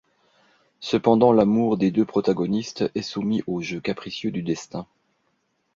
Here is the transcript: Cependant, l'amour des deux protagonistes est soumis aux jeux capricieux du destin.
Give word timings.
Cependant, 0.79 1.31
l'amour 1.31 1.77
des 1.77 1.91
deux 1.91 2.05
protagonistes 2.05 2.91
est 2.95 3.03
soumis 3.03 3.43
aux 3.45 3.61
jeux 3.61 3.81
capricieux 3.81 4.31
du 4.31 4.41
destin. 4.41 4.87